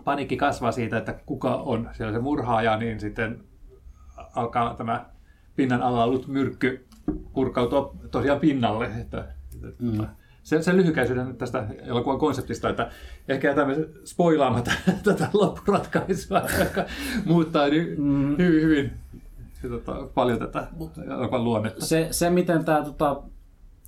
paniikki 0.05 0.37
kasvaa 0.37 0.73
siitä, 0.73 0.99
että 0.99 1.12
kuka 1.27 1.55
on 1.55 1.89
siellä 1.93 2.12
se 2.12 2.19
murhaaja, 2.19 2.77
niin 2.77 3.01
sitten 3.01 3.45
alkaa 4.35 4.75
tämä 4.75 5.07
pinnan 5.57 5.83
alla 5.83 6.05
ollut 6.05 6.29
myrkky 6.29 6.87
purkautua 7.33 7.95
tosiaan 8.11 8.41
pinnalle. 8.41 8.91
Että, 9.01 9.25
Mm. 9.79 10.07
Se, 10.43 10.63
se 10.63 10.77
lyhykäisyyden 10.77 11.27
nyt 11.29 11.39
tästä 11.39 11.67
elokuvan 11.87 12.19
konseptista, 12.19 12.69
että 12.69 12.91
ehkä 13.29 13.49
jätämme 13.49 13.77
spoilaamatta 14.05 14.71
tätä 15.05 15.29
loppuratkaisua, 15.33 16.43
joka 16.59 16.85
muuttaa 17.25 17.69
niin 17.69 17.95
Mm. 17.99 18.39
hyvin, 18.39 18.63
hyvin 18.63 18.93
tota, 19.71 20.09
paljon 20.15 20.39
tätä 20.39 20.67
elokuvan 21.07 21.45
luonnetta. 21.45 21.87
se, 21.87 22.09
se, 22.11 22.31
miten 22.31 22.65
tämä 22.65 22.83
tota, 22.85 23.23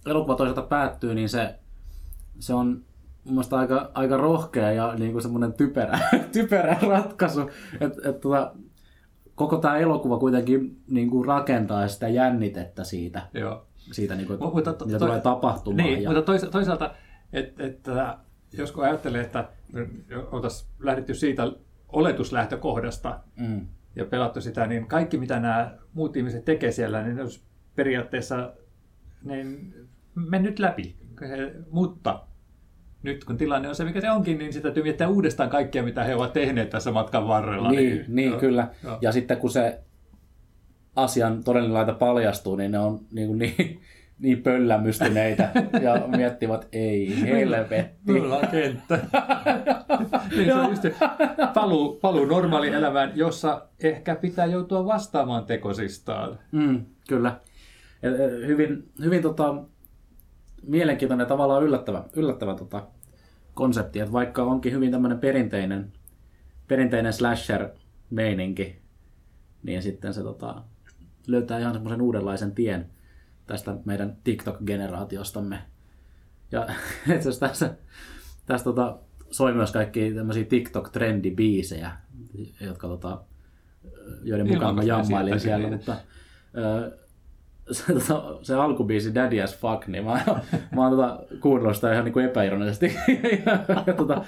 elokuva 0.06 0.34
toisaalta 0.34 0.62
päättyy, 0.62 1.14
niin 1.14 1.28
se, 1.28 1.54
se 2.38 2.54
on 2.54 2.84
mun 3.25 3.44
aika, 3.50 3.90
aika 3.94 4.16
rohkea 4.16 4.73
ja 4.73 4.94
niin 4.99 5.12
kuin 5.12 5.23
semmoinen 5.23 5.52
typerä, 5.52 5.99
typerä 6.32 6.76
ratkaisu. 6.88 7.50
Et, 7.80 8.06
et, 8.06 8.20
tota, 8.20 8.52
koko 9.34 9.56
tämä 9.56 9.76
elokuva 9.76 10.18
kuitenkin 10.18 10.82
niin 10.88 11.11
kuin 11.11 11.25
rakentaa 11.28 11.88
sitä 11.88 12.08
jännitettä 12.08 12.84
siitä, 12.84 13.23
Joo. 13.34 13.66
Siitä 13.92 14.14
niin 14.14 14.26
kuin, 14.26 14.38
Mu- 14.38 14.54
mutta 14.54 14.72
to- 14.72 14.84
mitä 14.84 14.98
toi- 14.98 15.08
tulee 15.08 15.20
tapahtumaan. 15.20 15.86
Niin, 15.86 16.02
ja, 16.02 16.10
mutta 16.10 16.22
toisa- 16.32 16.50
toisaalta, 16.50 16.94
että 17.32 17.64
et, 17.64 17.80
jos 18.58 18.72
kun 18.72 18.84
ajattelee, 18.84 19.20
että 19.22 19.48
oltaisiin 20.32 20.70
lähdetty 20.80 21.14
siitä 21.14 21.52
oletuslähtökohdasta 21.88 23.20
mm, 23.36 23.66
ja 23.96 24.04
pelattu 24.04 24.40
sitä, 24.40 24.66
niin 24.66 24.86
kaikki 24.86 25.18
mitä 25.18 25.40
nämä 25.40 25.74
muut 25.92 26.16
ihmiset 26.16 26.44
tekee 26.44 26.72
siellä, 26.72 27.02
niin 27.02 27.20
olisi 27.20 27.40
periaatteessa 27.76 28.52
niin 29.24 29.74
mennyt 30.14 30.58
läpi. 30.58 30.96
Mutta 31.70 32.20
nyt 33.02 33.24
kun 33.24 33.36
tilanne 33.36 33.68
on 33.68 33.74
se, 33.74 33.84
mikä 33.84 34.00
se 34.00 34.10
onkin, 34.10 34.38
niin 34.38 34.52
sitä 34.52 34.62
täytyy 34.62 34.82
miettiä 34.82 35.08
uudestaan 35.08 35.50
kaikkea, 35.50 35.82
mitä 35.82 36.04
he 36.04 36.14
ovat 36.14 36.32
tehneet 36.32 36.70
tässä 36.70 36.92
matkan 36.92 37.28
varrella. 37.28 37.70
niin, 37.70 38.04
niin 38.08 38.30
joo, 38.30 38.40
kyllä. 38.40 38.68
joo. 38.84 38.98
Ja 39.00 39.12
sitten 39.12 39.36
kun 39.36 39.50
se 39.50 39.80
asian 40.96 41.44
todellinen 41.44 41.74
laita 41.74 41.92
paljastuu, 41.92 42.56
niin 42.56 42.70
ne 42.70 42.78
on 42.78 43.00
niin, 43.12 43.26
kuin 43.26 43.38
niin, 43.38 43.80
niin 44.18 44.42
pöllämystyneitä 44.42 45.50
ja 45.82 46.06
miettivät, 46.06 46.68
ei 46.72 47.20
helvetti. 47.22 48.12
Mulla 48.12 48.36
on 48.36 48.48
kenttä. 48.48 48.98
niin 50.36 50.46
se 50.46 50.54
on 50.54 50.70
just 50.70 50.82
paluu, 51.54 51.98
paluu 52.00 52.24
normaaliin 52.24 52.74
elämään, 52.74 53.12
jossa 53.14 53.66
ehkä 53.82 54.16
pitää 54.16 54.46
joutua 54.46 54.86
vastaamaan 54.86 55.44
tekosistaan. 55.44 56.38
Mm, 56.52 56.84
kyllä. 57.08 57.40
Ja, 58.02 58.10
ja, 58.10 58.46
hyvin, 58.46 58.88
hyvin 59.00 59.22
tota, 59.22 59.54
mielenkiintoinen 60.66 61.24
ja 61.24 61.28
tavallaan 61.28 61.62
yllättävä, 61.62 62.04
yllättävä 62.16 62.54
tota, 62.54 62.86
konsepti, 63.54 64.00
että 64.00 64.12
vaikka 64.12 64.42
onkin 64.42 64.72
hyvin 64.72 64.90
tämmöinen 64.90 65.18
perinteinen, 65.18 65.92
perinteinen 66.68 67.12
slasher-meininki, 67.12 68.76
niin 69.62 69.82
sitten 69.82 70.14
se 70.14 70.22
tota, 70.22 70.62
löytää 71.26 71.58
ihan 71.58 71.72
semmoisen 71.72 72.02
uudenlaisen 72.02 72.52
tien, 72.52 72.86
tästä 73.46 73.76
meidän 73.84 74.16
TikTok-generaatiostamme. 74.24 75.58
Ja 76.52 76.66
itse 77.16 77.28
asiassa 77.28 77.48
tässä, 77.48 77.74
tässä 78.46 78.64
tota, 78.64 78.98
soi 79.30 79.52
myös 79.52 79.72
kaikki 79.72 80.14
tämmöisiä 80.14 80.44
TikTok-trendibiisejä, 80.44 81.90
jotka 82.60 82.88
tota, 82.88 83.20
joiden 84.22 84.48
mukaan 84.48 84.74
mä 84.74 84.82
jammailin 84.82 85.40
siellä, 85.40 85.68
mutta 85.68 85.96
ö, 86.56 86.98
se, 87.71 87.92
tota, 87.92 88.23
se 88.42 88.54
alkubiisi 88.54 89.14
Daddy 89.14 89.40
as 89.40 89.59
fuck, 89.59 89.87
niin 89.87 90.04
mä, 90.04 90.21
mä 90.75 90.83
oon 90.83 90.90
tota, 90.90 91.18
kuunnellut 91.40 91.75
sitä 91.75 91.92
ihan 91.92 92.04
niin 92.04 92.12
kuin 92.12 92.25
epäironisesti. 92.25 92.97
ja, 93.47 93.59
ja 93.87 93.92
tota, 93.92 94.25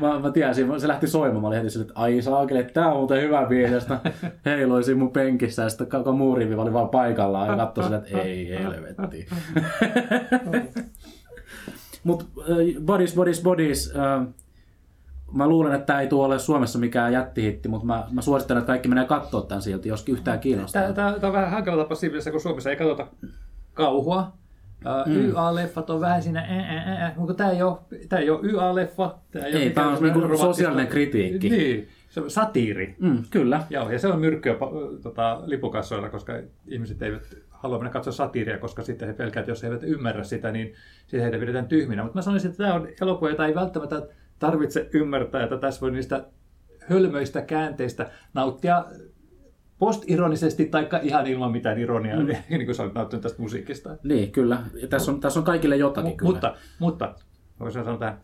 mä, 0.00 0.18
mä 0.18 0.30
tiesin, 0.30 0.80
se 0.80 0.88
lähti 0.88 1.06
soimaan, 1.06 1.42
mä 1.42 1.48
olin 1.48 1.58
heti 1.58 1.70
sille, 1.70 1.82
että 1.82 2.00
ai 2.00 2.22
saakeli, 2.22 2.58
että 2.58 2.72
tää 2.72 2.92
on 2.92 2.96
muuten 2.96 3.22
hyvä 3.22 3.46
biisi. 3.46 3.80
Sitten 3.80 4.00
heiloisin 4.46 4.98
mun 4.98 5.12
penkissä 5.12 5.62
ja 5.62 5.68
sitten 5.68 5.86
koko 5.86 6.12
muuriviva 6.12 6.62
oli 6.62 6.72
vaan 6.72 6.88
paikallaan 6.88 7.48
ja 7.48 7.56
katsoi 7.56 7.84
sille, 7.84 7.96
että 7.96 8.18
ei 8.18 8.50
helvetti. 8.50 9.26
Mutta 12.04 12.24
Bodies, 12.84 13.14
Bodies, 13.14 13.42
Bodies, 13.42 13.94
äh, 13.96 14.26
mä 15.34 15.48
luulen, 15.48 15.72
että 15.72 15.86
tämä 15.86 16.00
ei 16.00 16.06
tule 16.06 16.26
ole 16.26 16.38
Suomessa 16.38 16.78
mikään 16.78 17.12
jättihitti, 17.12 17.68
mutta 17.68 17.86
mä, 17.86 18.04
mä 18.10 18.22
suosittelen, 18.22 18.58
että 18.58 18.66
kaikki 18.66 18.88
menee 18.88 19.04
katsoa 19.04 19.42
tämän 19.42 19.62
silti, 19.62 19.88
jos 19.88 20.08
yhtään 20.08 20.40
kiinnostaa. 20.40 20.92
Tämä, 20.92 21.12
tämä 21.12 21.26
on 21.26 21.32
vähän 21.32 21.50
hankala 21.50 21.82
tapa 21.82 21.94
siinä, 21.94 22.30
kun 22.30 22.40
Suomessa 22.40 22.70
ei 22.70 22.76
katsota 22.76 23.06
kauhua. 23.74 24.32
Mm. 25.06 25.14
YA-leffat 25.16 25.90
on 25.90 26.00
vähän 26.00 26.22
siinä, 26.22 26.40
ää, 26.40 26.76
ää, 26.76 27.04
ää, 27.04 27.14
mutta 27.16 27.34
tämä 27.34 27.50
ei 27.50 27.62
ole, 27.62 27.78
tämä 28.08 28.22
ei 28.22 28.30
ole 28.30 28.40
YA-leffa. 28.42 29.14
Tämä 29.30 29.46
Ei, 29.46 29.52
mikään 29.52 29.72
tää 29.74 29.88
on 29.88 29.98
romanttista- 29.98 30.36
sosiaalinen 30.36 30.86
kritiikki. 30.86 31.50
Niin, 31.50 31.88
se 32.10 32.20
on 32.20 32.30
satiiri. 32.30 32.96
Mm, 32.98 33.22
kyllä. 33.30 33.62
Joo, 33.70 33.90
ja 33.90 33.98
se 33.98 34.08
on 34.08 34.20
myrkkyä 34.20 34.56
tota, 35.02 35.42
lipukassoilla, 35.44 36.08
koska 36.08 36.32
ihmiset 36.68 37.02
eivät 37.02 37.22
halua 37.50 37.78
mennä 37.78 37.90
katsoa 37.90 38.12
satiiria, 38.12 38.58
koska 38.58 38.82
sitten 38.82 39.08
he 39.08 39.14
pelkäävät, 39.14 39.48
jos 39.48 39.62
he 39.62 39.68
eivät 39.68 39.82
ymmärrä 39.82 40.24
sitä, 40.24 40.52
niin 40.52 40.74
sitten 41.00 41.20
heitä 41.20 41.38
pidetään 41.38 41.66
tyhminä. 41.66 42.02
Mutta 42.02 42.18
mä 42.18 42.22
sanoisin, 42.22 42.50
että 42.50 42.64
tämä 42.64 42.74
on 42.74 42.88
elokuva, 43.00 43.30
jota 43.30 43.46
ei 43.46 43.54
välttämättä 43.54 44.02
tarvitse 44.42 44.88
ymmärtää, 44.94 45.42
että 45.42 45.58
tässä 45.58 45.80
voi 45.80 45.90
niistä 45.90 46.24
hölmöistä 46.88 47.42
käänteistä 47.42 48.10
nauttia 48.34 48.84
postironisesti 49.78 50.66
tai 50.66 50.88
ihan 51.02 51.26
ilman 51.26 51.52
mitään 51.52 51.78
ironiaa, 51.78 52.20
mm. 52.20 52.26
niin 52.50 52.64
kuin 52.64 52.74
sä 52.74 52.82
olet 52.82 52.94
nauttinut 52.94 53.22
tästä 53.22 53.42
musiikista. 53.42 53.96
Niin, 54.02 54.32
kyllä. 54.32 54.62
Ja 54.82 54.88
tässä, 54.88 55.12
on, 55.12 55.20
tässä 55.20 55.40
on 55.40 55.44
kaikille 55.44 55.76
jotakin 55.76 56.12
M- 56.12 56.16
kyllä. 56.16 56.32
mutta, 56.32 56.56
mutta, 56.78 57.14
voisin 57.60 57.84
sanoa 57.84 57.98
tähän, 57.98 58.20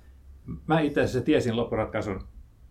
mä 0.66 0.80
itse 0.80 1.00
asiassa 1.00 1.20
tiesin 1.20 1.56
loppuratkaisun 1.56 2.20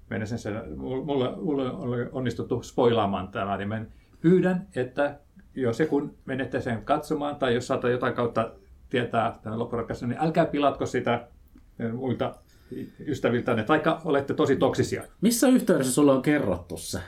mennessä 0.10 0.38
sen, 0.38 0.62
mulle, 0.78 1.36
mulle 1.36 1.72
oli 1.72 1.98
onnistuttu 2.12 2.64
spoilaamaan 2.64 3.28
tämä, 3.28 3.58
niin 3.58 3.68
mä 3.68 3.86
pyydän, 4.22 4.68
että 4.76 5.20
jos 5.56 5.80
ja 5.80 5.88
kun 5.88 6.18
menette 6.26 6.62
sen 6.62 6.86
katsomaan, 6.86 7.36
tai 7.36 7.56
jos 7.56 7.68
saatte 7.68 7.92
jotain 7.92 8.14
kautta 8.14 8.52
tietää 8.90 9.40
tämän 9.42 9.60
loppuratkaisun, 9.60 10.10
niin 10.10 10.22
älkää 10.22 10.46
pilatko 10.46 10.86
sitä 10.86 11.28
eh, 11.80 11.94
muilta 11.94 12.36
ystäviltänne, 13.08 13.64
taikka 13.64 14.02
olette 14.06 14.34
tosi 14.34 14.56
toksisia. 14.56 15.04
Missä 15.22 15.48
yhteydessä 15.48 15.94
sulle 15.94 16.12
on 16.12 16.22
kerrottu 16.22 16.78
se? 16.78 17.00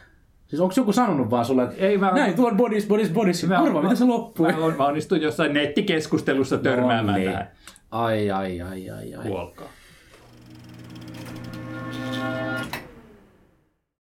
Siis 0.48 0.60
onko 0.62 0.74
joku 0.78 0.94
sanonut 0.94 1.30
vaan 1.30 1.46
sulle, 1.46 1.64
että 1.64 1.76
Ei, 1.78 1.98
mä- 1.98 2.12
näin, 2.12 2.34
tuon 2.36 2.58
bodies, 2.58 2.88
bodies, 2.88 3.10
bodies. 3.10 3.48
Mä- 3.48 3.60
Arvaa, 3.60 3.82
miten 3.82 3.98
se 3.98 4.06
loppui? 4.06 4.52
Mä, 4.52 4.58
on- 4.66 4.76
mä 4.78 4.86
onnistuin 4.86 5.22
jossain 5.22 5.54
nettikeskustelussa 5.54 6.58
törmäämään 6.58 7.06
No 7.06 7.14
niin. 7.14 7.32
tähän. 7.32 7.52
Ai, 7.92 8.32
ai, 8.32 8.62
ai, 8.62 8.90
ai, 8.90 9.16
ai. 9.16 9.28
Kuolkaa. 9.28 9.68